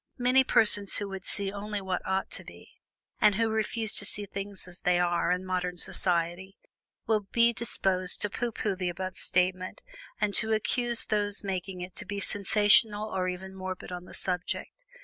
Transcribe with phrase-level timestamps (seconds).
[0.17, 2.71] Many persons who would see only what "ought to be,"
[3.19, 6.57] and who refuse to see "things as they are" in modern society,
[7.05, 9.83] will be disposed to pooh pooh the above statement,
[10.19, 14.85] and to accuse those making it to be sensational or even morbid on the subject.